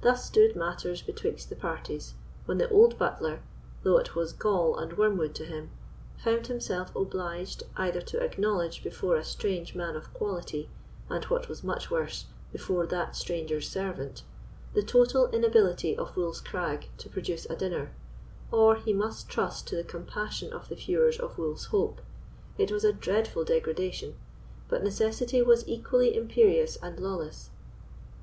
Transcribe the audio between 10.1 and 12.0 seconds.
quality, and, what was much